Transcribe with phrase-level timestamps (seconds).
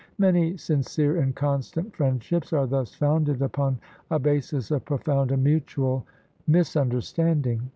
[0.17, 3.77] Many sincere and constant friendships are thus founded upon
[4.09, 6.07] a basis of profound and mutual
[6.47, 7.69] misunderstanding.